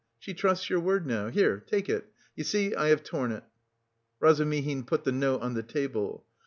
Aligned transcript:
She 0.17 0.33
trusts 0.33 0.67
your 0.67 0.79
word 0.79 1.05
now. 1.05 1.27
Here, 1.27 1.59
take 1.59 1.87
it, 1.87 2.11
you 2.35 2.43
see 2.43 2.73
I 2.73 2.87
have 2.87 3.03
torn 3.03 3.31
it." 3.31 3.43
Razumihin 4.19 4.83
put 4.87 5.03
the 5.03 5.11
note 5.11 5.43
on 5.43 5.53
the 5.53 5.61
table. 5.61 6.25